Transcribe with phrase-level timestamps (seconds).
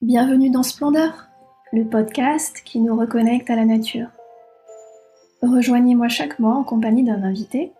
[0.00, 1.26] Bienvenue dans Splendeur,
[1.72, 4.06] le podcast qui nous reconnecte à la nature.
[5.42, 7.72] Rejoignez-moi chaque mois en compagnie d'un invité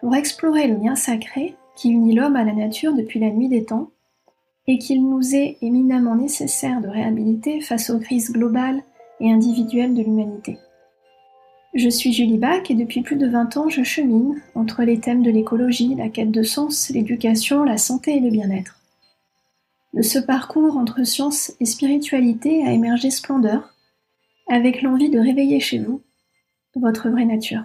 [0.00, 3.64] pour explorer le lien sacré qui unit l'homme à la nature depuis la nuit des
[3.64, 3.90] temps
[4.66, 8.82] et qu'il nous est éminemment nécessaire de réhabiliter face aux crises globales
[9.20, 10.58] et individuelles de l'humanité.
[11.74, 15.22] Je suis Julie Bach et depuis plus de 20 ans je chemine entre les thèmes
[15.22, 18.79] de l'écologie, la quête de sens, l'éducation, la santé et le bien-être.
[19.92, 23.74] De ce parcours entre science et spiritualité a émergé Splendeur,
[24.48, 26.02] avec l'envie de réveiller chez vous
[26.76, 27.64] votre vraie nature.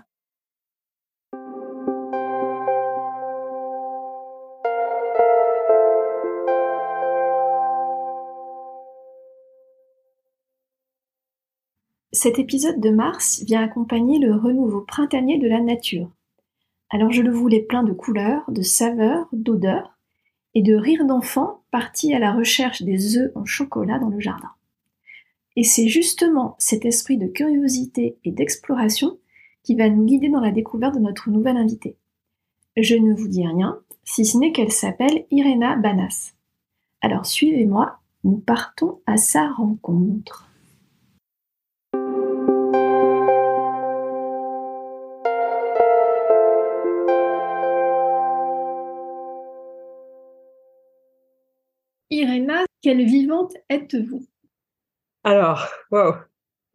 [12.11, 16.09] Cet épisode de mars vient accompagner le renouveau printanier de la nature.
[16.89, 19.94] Alors je le voulais plein de couleurs, de saveurs, d'odeurs,
[20.55, 24.51] et de rire d'enfants partis à la recherche des œufs en chocolat dans le jardin.
[25.57, 29.19] Et c'est justement cet esprit de curiosité et d'exploration
[29.63, 31.97] qui va nous guider dans la découverte de notre nouvelle invitée.
[32.77, 36.33] Je ne vous dis rien, si ce n'est qu'elle s'appelle Irena Banas.
[37.01, 40.49] Alors suivez-moi, nous partons à sa rencontre.
[52.85, 54.27] Quelle vivante êtes-vous?
[55.23, 56.13] Alors, wow,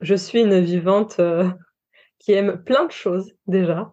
[0.00, 1.48] je suis une vivante euh,
[2.18, 3.92] qui aime plein de choses déjà.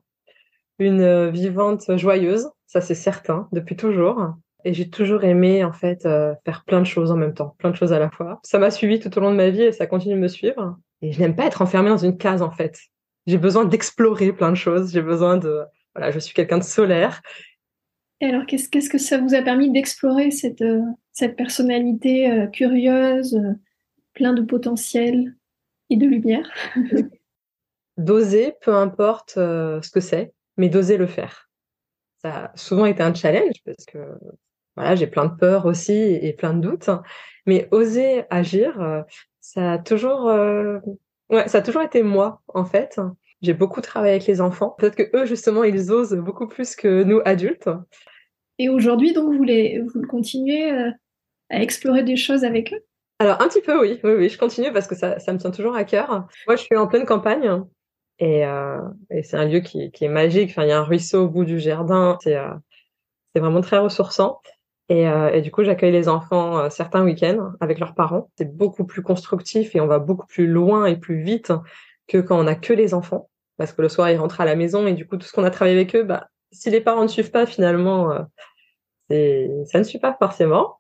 [0.79, 4.33] Une euh, vivante joyeuse, ça c'est certain, depuis toujours.
[4.65, 7.69] Et j'ai toujours aimé en fait euh, faire plein de choses en même temps, plein
[7.69, 8.39] de choses à la fois.
[8.41, 10.75] Ça m'a suivi tout au long de ma vie et ça continue de me suivre.
[11.03, 12.79] Et je n'aime pas être enfermée dans une case en fait.
[13.27, 14.91] J'ai besoin d'explorer plein de choses.
[14.91, 17.21] J'ai besoin de voilà, je suis quelqu'un de solaire
[18.19, 20.63] et alors, qu'est-ce, qu'est-ce que ça vous a permis d'explorer cette,
[21.17, 23.53] cette personnalité euh, curieuse, euh,
[24.13, 25.35] plein de potentiel
[25.89, 26.47] et de lumière
[27.97, 31.49] D'oser, peu importe ce que c'est, mais d'oser le faire.
[32.21, 33.97] Ça a souvent été un challenge parce que
[34.75, 36.91] voilà, j'ai plein de peurs aussi et plein de doutes,
[37.47, 39.03] mais oser agir,
[39.39, 42.99] ça a toujours, ouais, ça a toujours été moi en fait.
[43.41, 44.75] J'ai beaucoup travaillé avec les enfants.
[44.77, 47.67] Peut-être que eux, justement, ils osent beaucoup plus que nous adultes.
[48.59, 50.91] Et aujourd'hui, donc, vous, les, vous continuez euh,
[51.49, 52.83] à explorer des choses avec eux?
[53.19, 53.99] Alors, un petit peu, oui.
[54.03, 56.27] Oui, je continue parce que ça, ça me tient toujours à cœur.
[56.45, 57.63] Moi, je suis en pleine campagne
[58.19, 60.51] et, euh, et c'est un lieu qui, qui, est magique.
[60.51, 62.17] Enfin, il y a un ruisseau au bout du jardin.
[62.21, 62.53] C'est euh,
[63.35, 64.39] vraiment très ressourçant.
[64.89, 68.29] Et, euh, et, du coup, j'accueille les enfants certains week-ends avec leurs parents.
[68.37, 71.51] C'est beaucoup plus constructif et on va beaucoup plus loin et plus vite
[72.07, 73.29] que quand on a que les enfants.
[73.57, 75.43] Parce que le soir, ils rentrent à la maison et du coup, tout ce qu'on
[75.43, 78.11] a travaillé avec eux, bah, si les parents ne suivent pas, finalement,
[79.09, 80.77] ça ne suit pas forcément.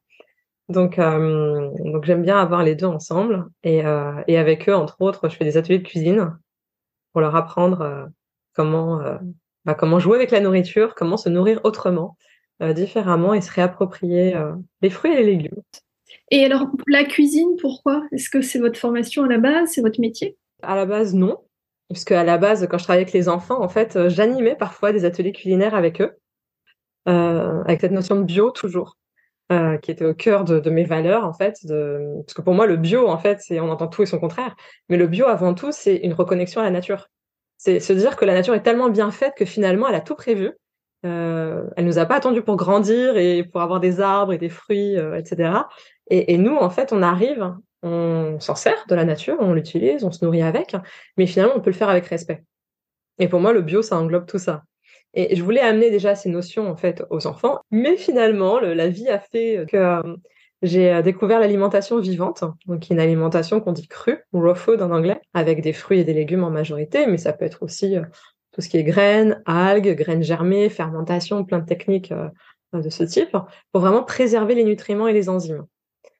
[0.69, 3.45] Donc, euh, donc j'aime bien avoir les deux ensemble.
[3.63, 6.37] Et, euh, et, avec eux, entre autres, je fais des ateliers de cuisine
[7.11, 8.09] pour leur apprendre
[8.53, 9.01] comment,
[9.65, 12.17] bah, comment jouer avec la nourriture, comment se nourrir autrement,
[12.75, 14.35] différemment et se réapproprier
[14.81, 15.61] les fruits et les légumes.
[16.31, 18.03] Et alors, la cuisine, pourquoi?
[18.11, 19.69] Est-ce que c'est votre formation à la base?
[19.71, 20.37] C'est votre métier?
[20.61, 21.39] À la base, non.
[21.89, 24.91] Puisque à la base, quand je travaillais avec les enfants, en fait, euh, j'animais parfois
[24.91, 26.17] des ateliers culinaires avec eux,
[27.07, 28.97] euh, avec cette notion de bio toujours,
[29.51, 31.65] euh, qui était au cœur de, de, mes valeurs en fait.
[31.65, 32.21] De...
[32.25, 34.55] Parce que pour moi, le bio, en fait, c'est on entend tout et son contraire,
[34.89, 37.09] mais le bio avant tout, c'est une reconnexion à la nature.
[37.57, 40.15] C'est se dire que la nature est tellement bien faite que finalement, elle a tout
[40.15, 40.51] prévu.
[41.05, 44.49] Euh, elle nous a pas attendu pour grandir et pour avoir des arbres et des
[44.49, 45.51] fruits, euh, etc.
[46.09, 47.53] Et, et, nous, en fait, on arrive
[47.83, 50.75] on s'en sert de la nature, on l'utilise, on se nourrit avec,
[51.17, 52.43] mais finalement, on peut le faire avec respect.
[53.19, 54.63] Et pour moi, le bio, ça englobe tout ça.
[55.17, 59.09] Et je voulais amener déjà ces notions en fait aux enfants, mais finalement, la vie
[59.09, 60.15] a fait que euh,
[60.61, 64.91] j'ai euh, découvert l'alimentation vivante, donc une alimentation qu'on dit crue ou raw food en
[64.91, 68.03] anglais, avec des fruits et des légumes en majorité, mais ça peut être aussi euh,
[68.51, 72.13] tout ce qui est graines, algues, graines germées, fermentation, plein de techniques
[72.73, 73.35] de ce type,
[73.71, 75.65] pour vraiment préserver les nutriments et les enzymes.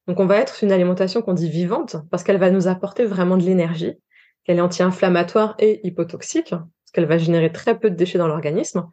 [0.07, 3.37] Donc on va être une alimentation qu'on dit vivante parce qu'elle va nous apporter vraiment
[3.37, 3.93] de l'énergie,
[4.43, 6.55] qu'elle est anti-inflammatoire et hypotoxique,
[6.97, 8.89] qu'elle va générer très peu de déchets dans l'organisme.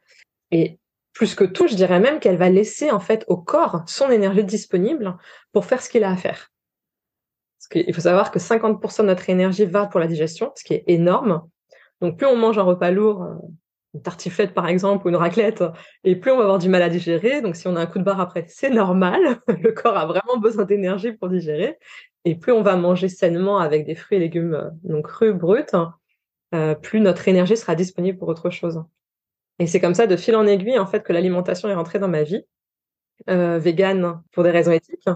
[0.51, 0.79] Et
[1.15, 4.45] plus que tout, je dirais même qu'elle va laisser en fait au corps son énergie
[4.45, 5.17] disponible
[5.53, 6.51] pour faire ce qu'il a à faire.
[7.59, 10.75] Parce qu'il faut savoir que 50% de notre énergie va pour la digestion, ce qui
[10.75, 11.49] est énorme.
[12.03, 13.37] Donc plus on mange un repas lourd, euh,
[13.95, 15.65] une tartiflette par exemple ou une raclette,
[16.03, 17.41] et plus on va avoir du mal à digérer.
[17.41, 19.41] Donc si on a un coup de barre après, c'est normal.
[19.49, 21.79] Le corps a vraiment besoin d'énergie pour digérer.
[22.27, 25.65] Et plus on va manger sainement avec des fruits et légumes euh, donc crus, bruts,
[26.55, 28.83] euh, plus notre énergie sera disponible pour autre chose.
[29.59, 32.09] Et c'est comme ça, de fil en aiguille, en fait, que l'alimentation est rentrée dans
[32.09, 32.45] ma vie,
[33.29, 35.09] euh, végane pour des raisons éthiques,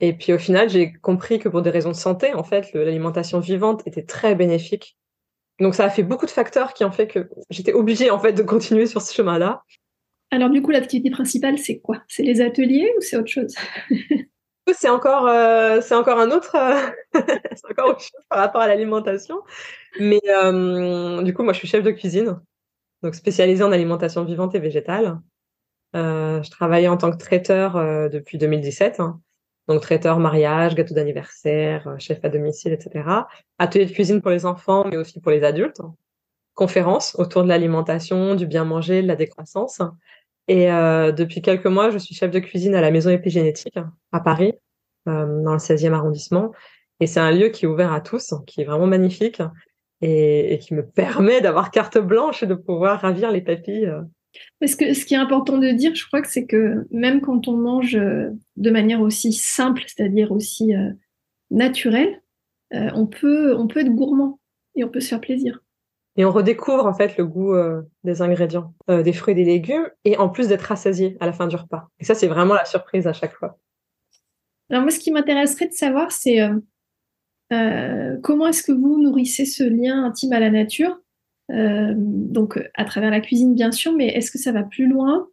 [0.00, 3.40] Et puis au final, j'ai compris que pour des raisons de santé, en fait, l'alimentation
[3.40, 4.96] vivante était très bénéfique.
[5.60, 8.32] Donc ça a fait beaucoup de facteurs qui ont fait que j'étais obligée en fait
[8.32, 9.62] de continuer sur ce chemin-là.
[10.30, 12.02] Alors du coup, l'activité principale, c'est quoi?
[12.08, 13.54] C'est les ateliers ou c'est autre chose?
[14.70, 17.20] C'est encore, euh, c'est encore un autre, euh,
[17.70, 19.40] encore autre chose par rapport à l'alimentation.
[19.98, 22.40] Mais euh, du coup, moi, je suis chef de cuisine,
[23.02, 25.20] donc spécialisée en alimentation vivante et végétale.
[25.94, 27.74] je travaillais en tant que traiteur
[28.08, 29.00] depuis 2017.
[29.00, 29.20] Hein.
[29.68, 33.04] Donc traiteur mariage, gâteau d'anniversaire, chef à domicile, etc.
[33.58, 35.80] Atelier de cuisine pour les enfants, mais aussi pour les adultes.
[36.54, 39.80] Conférences autour de l'alimentation, du bien manger, de la décroissance.
[40.52, 43.78] Et euh, depuis quelques mois, je suis chef de cuisine à la Maison Épigénétique
[44.12, 44.52] à Paris,
[45.08, 46.52] euh, dans le 16e arrondissement.
[47.00, 49.40] Et c'est un lieu qui est ouvert à tous, qui est vraiment magnifique
[50.02, 53.90] et, qui me permet d'avoir carte blanche et de pouvoir ravir les papilles.
[54.60, 57.96] Ce qui est important de dire, je crois que c'est que même quand on mange
[57.96, 60.74] euh, de manière aussi simple, c'est-à-dire aussi
[61.50, 62.20] naturelle,
[62.72, 64.38] on, peut, on peut être gourmand
[64.74, 65.62] et on peut se faire plaisir.
[66.16, 69.44] Et on redécouvre en fait le goût euh, des ingrédients, euh, des fruits et des
[69.44, 71.88] légumes, et en plus d'être rassasié à la fin du repas.
[72.00, 73.58] Et ça, c'est vraiment la surprise à chaque fois.
[74.68, 76.40] Alors moi, ce qui m'intéresserait de savoir, c'est
[77.52, 80.98] euh, comment est-ce que vous nourrissez ce lien intime à la nature
[81.50, 85.28] Donc à travers la cuisine, bien sûr, mais est-ce que ça va plus loin?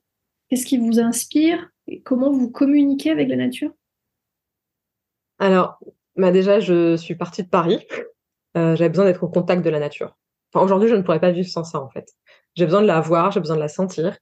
[0.49, 1.69] Qu'est-ce qui vous inspire?
[1.87, 3.71] Et Comment vous communiquez avec la nature?
[5.39, 5.79] Alors,
[6.17, 7.85] bah déjà, je suis partie de Paris.
[8.55, 10.17] J'avais besoin d'être au contact de la nature
[10.55, 12.09] aujourd'hui, je ne pourrais pas vivre sans ça, en fait.
[12.55, 14.17] J'ai besoin de la voir, j'ai besoin de la sentir.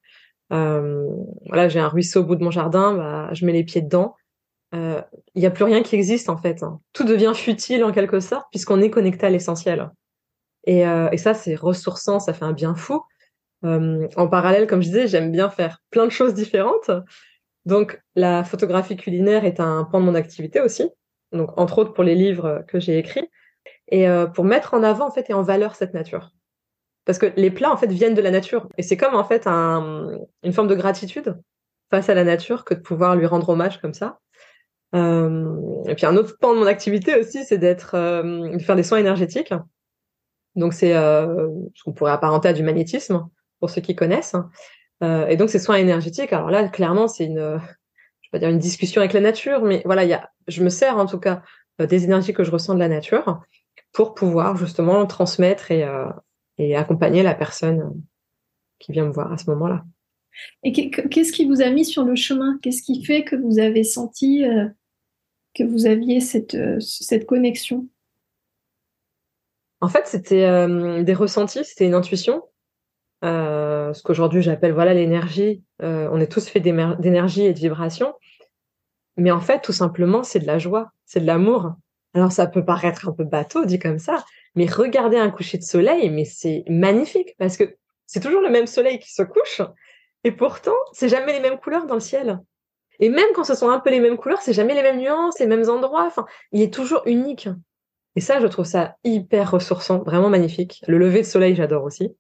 [0.53, 1.07] Euh,
[1.45, 4.15] voilà, j'ai un ruisseau au bout de mon jardin, bah, je mets les pieds dedans.
[4.75, 5.01] Euh,
[5.33, 6.63] il n'y a plus rien qui existe, en fait.
[6.63, 6.79] Hein.
[6.94, 9.91] Tout devient futile, en quelque sorte, puisqu'on est connecté à l'essentiel.
[10.65, 13.01] Et, euh, et ça, c'est ressourçant, ça fait un bien fou.
[13.63, 16.91] en parallèle, comme je disais, j'aime bien faire plein de choses différentes.
[17.65, 20.89] Donc, la photographie culinaire est un pan de mon activité aussi.
[21.31, 23.29] Donc, entre autres pour les livres que j'ai écrits
[23.89, 26.31] et euh, pour mettre en avant en fait et en valeur cette nature.
[27.06, 29.48] Parce que les plats en fait viennent de la nature et c'est comme en fait
[29.48, 30.12] un,
[30.44, 31.38] une forme de gratitude
[31.89, 34.19] face à la nature que de pouvoir lui rendre hommage comme ça.
[34.95, 38.75] Euh, et puis un autre pan de mon activité aussi, c'est d'être euh, de faire
[38.75, 39.54] des soins énergétiques.
[40.56, 43.28] Donc c'est ce qu'on pourrait apparenter à du magnétisme
[43.60, 44.36] pour ceux qui connaissent.
[45.01, 47.62] Et donc ces soins énergétiques, alors là clairement c'est une,
[48.22, 50.69] je vais dire une discussion avec la nature, mais voilà, il y a, je me
[50.69, 51.44] sers en tout cas
[51.78, 53.44] des énergies que je ressens de la nature
[53.98, 56.06] pour pouvoir justement transmettre et, euh,
[56.60, 58.00] et accompagner la personne
[58.78, 59.86] qui vient me voir à ce moment-là.
[60.62, 62.60] Et qu'est-ce qui vous a mis sur le chemin?
[62.62, 64.68] Qu'est-ce qui fait que vous avez senti euh,
[65.56, 67.88] que vous aviez cette, euh, cette connexion?
[69.82, 70.46] En fait, c'était
[71.04, 72.44] des ressentis, c'était une intuition.
[73.24, 75.64] ce qu'aujourd'hui j'appelle voilà l'énergie.
[75.80, 78.14] on est tous faits d'énergie et de vibration.
[79.18, 81.74] Mais en fait, tout simplement, c'est de la joie, c'est de l'amour.
[82.18, 84.25] Alors ça peut paraître un peu bateau dit comme ça,
[84.56, 87.78] mais regarder un coucher de soleil, mais c'est magnifique parce que
[88.08, 89.62] c'est toujours le même soleil qui se couche
[90.24, 92.40] et pourtant c'est jamais les mêmes couleurs dans le ciel.
[93.00, 95.38] Et même quand ce sont un peu les mêmes couleurs, c'est jamais les mêmes nuances,
[95.38, 96.08] les mêmes endroits.
[96.08, 97.50] Enfin, il est toujours unique.
[98.16, 100.81] Et ça, je trouve ça hyper ressourçant, vraiment magnifique.
[100.88, 102.18] Le lever de soleil, j'adore aussi.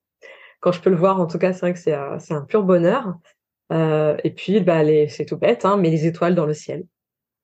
[0.59, 2.61] Quand je peux le voir, en tout cas, c'est vrai que c'est euh, un pur
[2.61, 3.15] bonheur.
[3.73, 6.85] Euh, et puis, bah, c'est tout bête, hein, mais les étoiles dans le ciel,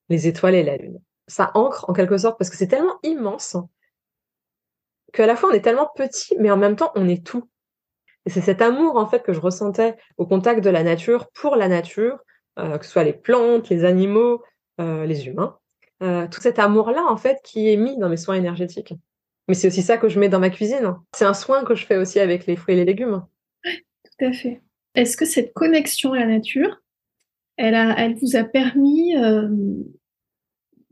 [0.10, 3.58] les étoiles et la lune ça ancre en quelque sorte parce que c'est tellement immense
[5.14, 7.50] qu'à la fois on est tellement petit, mais en même temps on est tout.
[8.26, 11.56] Et c'est cet amour en fait que je ressentais au contact de la nature pour
[11.56, 12.20] la nature,
[12.60, 14.44] euh, que ce soit les plantes, les animaux,
[14.80, 15.58] euh, les humains.
[16.02, 18.94] Euh, tout cet amour-là en fait qui est mis dans mes soins énergétiques.
[19.48, 20.96] Mais c'est aussi ça que je mets dans ma cuisine.
[21.14, 23.26] C'est un soin que je fais aussi avec les fruits et les légumes.
[23.64, 24.62] tout à fait.
[24.96, 26.82] Est-ce que cette connexion à la nature,
[27.58, 29.16] elle vous a permis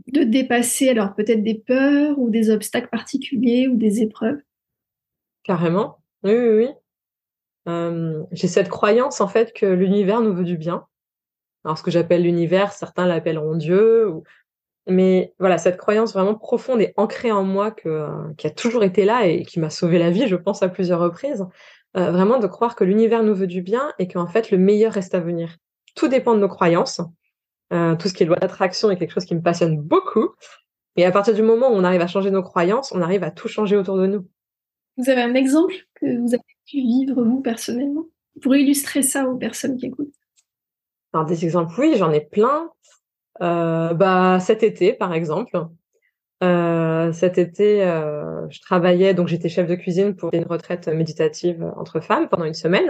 [0.07, 4.41] de dépasser alors peut-être des peurs ou des obstacles particuliers ou des épreuves?
[5.43, 6.69] Carrément, oui, oui, oui.
[7.67, 10.85] Euh, j'ai cette croyance en fait que l'univers nous veut du bien.
[11.63, 14.11] Alors ce que j'appelle l'univers, certains l'appelleront Dieu,
[14.87, 19.05] mais voilà, cette croyance vraiment profonde et ancrée en moi que, qui a toujours été
[19.05, 21.45] là et qui m'a sauvé la vie, je pense, à plusieurs reprises.
[21.97, 24.93] Euh, vraiment de croire que l'univers nous veut du bien et qu'en fait le meilleur
[24.93, 25.57] reste à venir.
[25.95, 27.01] Tout dépend de nos croyances.
[27.71, 30.29] Euh, tout ce qui est loi d'attraction est quelque chose qui me passionne beaucoup.
[30.97, 33.31] Et à partir du moment où on arrive à changer nos croyances, on arrive à
[33.31, 34.27] tout changer autour de nous.
[34.97, 38.05] Vous avez un exemple que vous avez pu vivre vous personnellement?
[38.41, 40.13] Pour illustrer ça aux personnes qui écoutent
[41.13, 42.69] Alors des exemples, oui, j'en ai plein.
[43.41, 45.57] Euh, bah cet été, par exemple.
[46.43, 51.71] Euh, cet été, euh, je travaillais, donc j'étais chef de cuisine pour une retraite méditative
[51.77, 52.89] entre femmes pendant une semaine.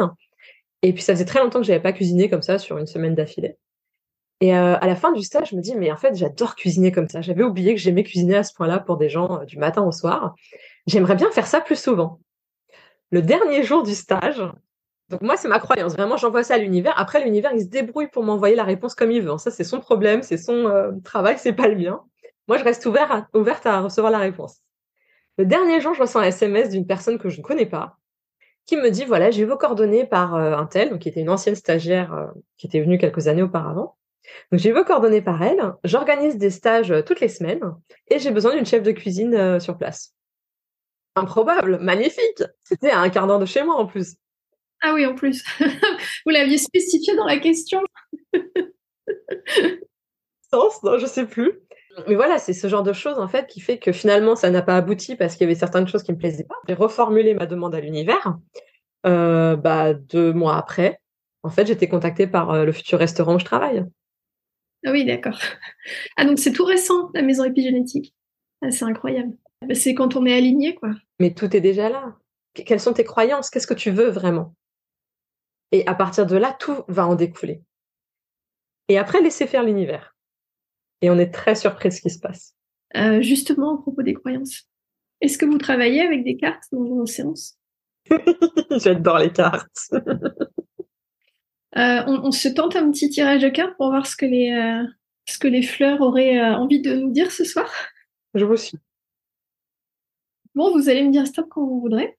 [0.81, 3.13] Et puis ça faisait très longtemps que j'avais pas cuisiné comme ça sur une semaine
[3.13, 3.57] d'affilée.
[4.41, 6.91] Et euh, à la fin du stage, je me dis, mais en fait, j'adore cuisiner
[6.91, 7.21] comme ça.
[7.21, 9.91] J'avais oublié que j'aimais cuisiner à ce point-là pour des gens euh, du matin au
[9.91, 10.33] soir.
[10.87, 12.19] J'aimerais bien faire ça plus souvent.
[13.11, 14.41] Le dernier jour du stage,
[15.09, 15.93] donc moi, c'est ma croyance.
[15.93, 16.93] Vraiment, j'envoie ça à l'univers.
[16.97, 19.37] Après, l'univers, il se débrouille pour m'envoyer la réponse comme il veut.
[19.37, 22.01] Ça, c'est son problème, c'est son euh, travail, c'est pas le mien.
[22.47, 24.63] Moi, je reste ouvert ouverte à recevoir la réponse.
[25.37, 27.97] Le dernier jour, je reçois un SMS d'une personne que je ne connais pas,
[28.65, 31.55] qui me dit, voilà, j'ai vos coordonnées par un tel, donc qui était une ancienne
[31.55, 33.95] stagiaire qui était venue quelques années auparavant.
[34.51, 37.61] Donc j'ai vos coordonnées par elle, j'organise des stages euh, toutes les semaines
[38.09, 40.13] et j'ai besoin d'une chef de cuisine euh, sur place.
[41.15, 42.43] Improbable, magnifique.
[42.63, 44.15] C'était à un quart d'heure de chez moi en plus.
[44.81, 45.43] Ah oui, en plus.
[46.25, 47.81] Vous l'aviez spécifié dans la question.
[50.51, 51.59] Sens, non, je sais plus.
[52.07, 54.61] Mais voilà, c'est ce genre de choses en fait qui fait que finalement ça n'a
[54.61, 56.55] pas abouti parce qu'il y avait certaines choses qui me plaisaient pas.
[56.67, 58.37] J'ai reformulé ma demande à l'univers.
[59.05, 60.99] Euh, bah, deux mois après,
[61.43, 63.85] en fait, j'étais contactée par le futur restaurant où je travaille.
[64.85, 65.39] Ah oui, d'accord.
[66.17, 68.13] Ah donc c'est tout récent, la maison épigénétique.
[68.61, 69.35] Ah, c'est incroyable.
[69.67, 70.91] Bah, c'est quand on est aligné, quoi.
[71.19, 72.17] Mais tout est déjà là.
[72.53, 73.49] Quelles sont tes croyances?
[73.49, 74.55] Qu'est-ce que tu veux vraiment?
[75.71, 77.63] Et à partir de là, tout va en découler.
[78.89, 80.15] Et après, laisser faire l'univers.
[81.01, 82.55] Et on est très surpris de ce qui se passe.
[82.95, 84.69] Euh, justement, à propos des croyances,
[85.21, 87.57] est-ce que vous travaillez avec des cartes dans vos séances?
[88.71, 89.91] J'adore les cartes.
[91.77, 94.85] Euh, on, se tente un petit tirage de cartes pour voir ce que les, euh,
[95.25, 97.71] ce que les fleurs auraient euh, envie de nous dire ce soir.
[98.33, 98.77] Je vous suis.
[100.53, 102.17] Bon, vous allez me dire stop quand vous voudrez.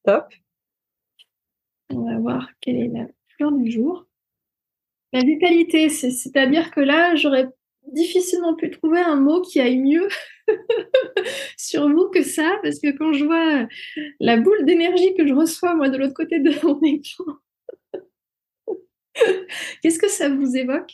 [0.00, 0.32] Stop.
[1.90, 3.06] On va voir quelle est la
[3.36, 4.06] fleur du jour.
[5.12, 7.48] La vitalité, c'est-à-dire que là, j'aurais
[7.92, 10.08] difficilement pu trouver un mot qui aille mieux
[11.58, 13.66] sur vous que ça, parce que quand je vois
[14.20, 17.24] la boule d'énergie que je reçois, moi, de l'autre côté de mon écran,
[19.82, 20.92] Qu'est-ce que ça vous évoque?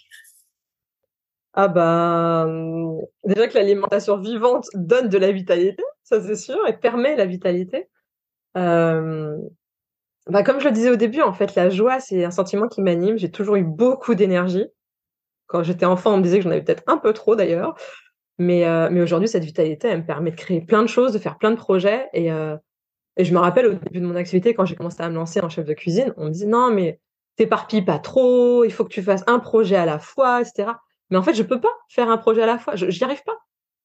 [1.55, 2.47] Ah bah
[3.25, 7.89] déjà que l'alimentation vivante donne de la vitalité, ça c'est sûr, et permet la vitalité.
[8.55, 9.33] bah
[10.45, 13.19] comme je le disais au début, en fait, la joie, c'est un sentiment qui m'anime.
[13.19, 14.67] J'ai toujours eu beaucoup d'énergie.
[15.47, 17.75] Quand j'étais enfant, on me disait que j'en avais peut-être un peu trop d'ailleurs.
[18.39, 21.39] Mais, mais aujourd'hui, cette vitalité, elle me permet de créer plein de choses, de faire
[21.39, 22.09] plein de projets.
[22.13, 25.17] Et, et je me rappelle au début de mon activité, quand j'ai commencé à me
[25.17, 27.01] lancer en chef de cuisine, on me disait non, mais
[27.39, 30.73] t'éparpilles pas trop, il faut que tu fasses un projet à la fois, etc.
[31.11, 33.23] Mais en fait, je peux pas faire un projet à la fois, je n'y arrive
[33.25, 33.39] pas.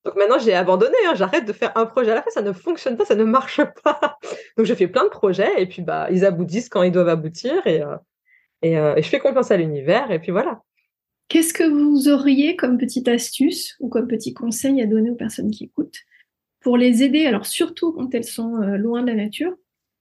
[0.04, 2.52] Donc maintenant, j'ai abandonné, hein, j'arrête de faire un projet à la fois, ça ne
[2.52, 4.18] fonctionne pas, ça ne marche pas.
[4.58, 7.66] Donc je fais plein de projets et puis bah ils aboutissent quand ils doivent aboutir
[7.66, 7.96] et, euh,
[8.66, 10.62] euh, et, je fais confiance à l'univers et puis voilà.
[11.30, 15.52] Qu'est-ce que vous auriez comme petite astuce ou comme petit conseil à donner aux personnes
[15.52, 16.00] qui écoutent
[16.60, 19.54] pour les aider, alors surtout quand elles sont euh, loin de la nature,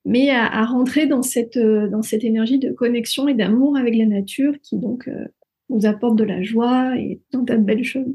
[0.04, 4.06] mais à, rentrer dans cette, euh, dans cette énergie de connexion et d'amour avec la
[4.06, 5.26] nature qui donc euh,
[5.68, 8.14] nous apporte de la joie et tant de belles choses.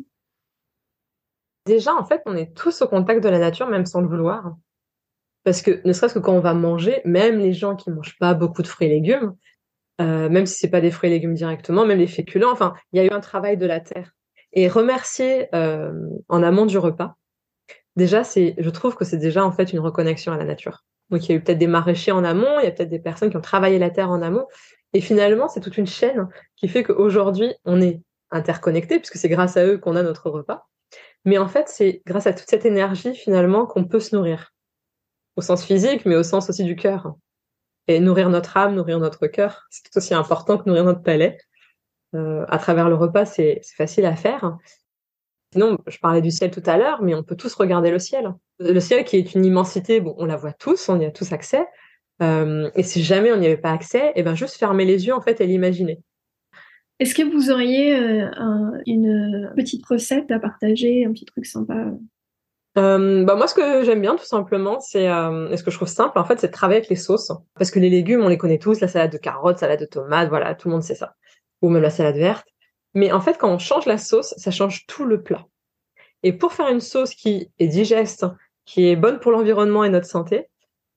[1.65, 4.55] Déjà, en fait, on est tous au contact de la nature, même sans le vouloir.
[5.43, 8.33] Parce que ne serait-ce que quand on va manger, même les gens qui mangent pas
[8.33, 9.35] beaucoup de fruits et légumes,
[10.01, 12.97] euh, même si c'est pas des fruits et légumes directement, même les féculents, enfin, il
[12.97, 14.11] y a eu un travail de la terre.
[14.53, 17.15] Et remercier en amont du repas,
[17.95, 20.83] déjà, je trouve que c'est déjà en fait une reconnexion à la nature.
[21.09, 22.99] Donc il y a eu peut-être des maraîchers en amont, il y a peut-être des
[22.99, 24.45] personnes qui ont travaillé la terre en amont.
[24.93, 29.57] Et finalement, c'est toute une chaîne qui fait qu'aujourd'hui, on est interconnectés, puisque c'est grâce
[29.57, 30.67] à eux qu'on a notre repas.
[31.25, 34.53] Mais en fait, c'est grâce à toute cette énergie, finalement, qu'on peut se nourrir.
[35.35, 37.15] Au sens physique, mais au sens aussi du cœur.
[37.87, 41.37] Et nourrir notre âme, nourrir notre cœur, c'est tout aussi important que nourrir notre palais.
[42.15, 44.57] Euh, à travers le repas, c'est facile à faire.
[45.57, 48.31] Sinon, je parlais du ciel tout à l'heure, mais on peut tous regarder le ciel.
[48.59, 51.33] Le ciel qui est une immensité, bon, on la voit tous, on y a tous
[51.33, 51.65] accès.
[52.21, 55.07] Euh, et si jamais on n'y avait pas accès, et eh ben juste fermer les
[55.07, 55.99] yeux en fait et l'imaginer.
[56.99, 58.29] Est-ce que vous auriez euh,
[58.85, 61.87] une petite recette à partager, un petit truc sympa?
[62.77, 65.87] Euh, bah moi, ce que j'aime bien, tout simplement, c'est, et ce que je trouve
[65.87, 67.31] simple, en fait, c'est de travailler avec les sauces.
[67.55, 70.29] Parce que les légumes, on les connaît tous, la salade de carottes, salade de tomates,
[70.29, 71.15] voilà, tout le monde sait ça.
[71.63, 72.45] Ou même la salade verte.
[72.93, 75.45] Mais en fait, quand on change la sauce, ça change tout le plat.
[76.23, 78.25] Et pour faire une sauce qui est digeste,
[78.65, 80.49] qui est bonne pour l'environnement et notre santé,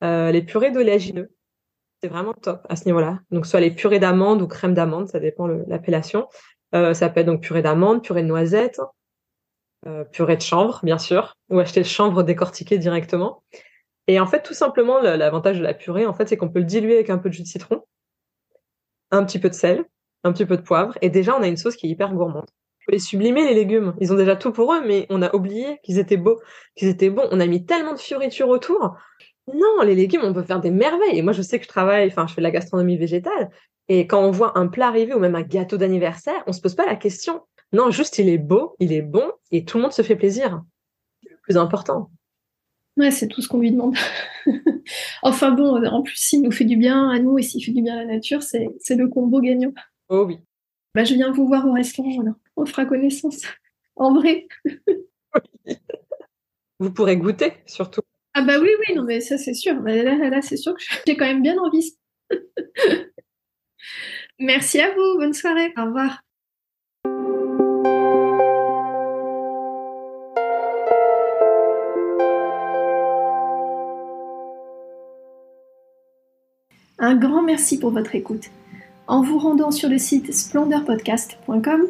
[0.02, 1.30] euh, les purées d'oléagineux,
[2.02, 3.20] c'est vraiment top à ce niveau-là.
[3.30, 6.28] Donc, soit les purées d'amandes ou crème d'amande, ça dépend l'appellation.
[6.74, 8.80] Euh, ça peut être donc purée d'amandes, purée de noisettes,
[9.86, 13.42] euh, purée de chanvre, bien sûr, ou acheter le chanvre décortiqué directement.
[14.06, 16.64] Et en fait, tout simplement, l'avantage de la purée, en fait, c'est qu'on peut le
[16.64, 17.84] diluer avec un peu de jus de citron,
[19.10, 19.84] un petit peu de sel,
[20.24, 22.46] un petit peu de poivre, et déjà on a une sauce qui est hyper gourmande.
[22.88, 23.94] Les sublimer les légumes.
[24.00, 26.40] Ils ont déjà tout pour eux, mais on a oublié qu'ils étaient beaux,
[26.74, 27.28] qu'ils étaient bons.
[27.30, 28.96] On a mis tellement de fioritures autour.
[29.54, 31.18] Non, les légumes, on peut faire des merveilles.
[31.18, 33.50] Et moi, je sais que je travaille, enfin, je fais de la gastronomie végétale.
[33.88, 36.74] Et quand on voit un plat arriver ou même un gâteau d'anniversaire, on se pose
[36.74, 37.42] pas la question.
[37.72, 40.62] Non, juste il est beau, il est bon et tout le monde se fait plaisir.
[41.22, 42.10] C'est le plus important.
[42.96, 43.94] Ouais, c'est tout ce qu'on lui demande.
[45.22, 47.82] enfin bon, en plus, s'il nous fait du bien à nous et s'il fait du
[47.82, 49.72] bien à la nature, c'est le combo gagnant.
[50.10, 50.40] Oh oui.
[50.92, 52.10] Bah, je viens vous voir au restaurant.
[52.56, 53.42] On fera connaissance.
[53.94, 54.48] En vrai.
[56.80, 58.00] Vous pourrez goûter, surtout.
[58.34, 59.80] Ah bah oui, oui, non, mais ça, c'est sûr.
[59.82, 61.96] Là, là c'est sûr que j'ai quand même bien envie.
[64.40, 65.18] Merci à vous.
[65.18, 65.72] Bonne soirée.
[65.76, 66.22] Au revoir.
[76.98, 78.50] Un grand merci pour votre écoute.
[79.10, 81.82] En vous rendant sur le site splendorpodcast.com,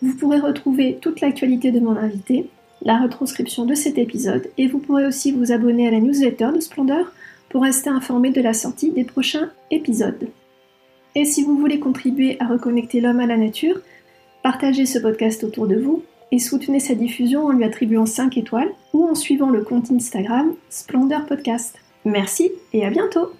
[0.00, 2.48] vous pourrez retrouver toute l'actualité de mon invité,
[2.82, 6.60] la retranscription de cet épisode et vous pourrez aussi vous abonner à la newsletter de
[6.60, 7.06] Splendor
[7.48, 10.28] pour rester informé de la sortie des prochains épisodes.
[11.16, 13.80] Et si vous voulez contribuer à reconnecter l'homme à la nature,
[14.44, 18.70] partagez ce podcast autour de vous et soutenez sa diffusion en lui attribuant 5 étoiles
[18.92, 21.74] ou en suivant le compte Instagram Splendor Podcast.
[22.04, 23.32] Merci et à bientôt